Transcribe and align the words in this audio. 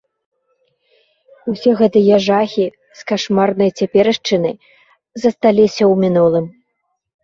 Усе 1.53 1.71
гэтыя 1.81 2.15
жахі 2.29 2.65
з 3.03 3.07
кашмарнай 3.13 3.71
цяпершчыны 3.79 4.51
засталіся 5.21 5.81
ў 5.81 5.93
мінулым. 6.05 6.45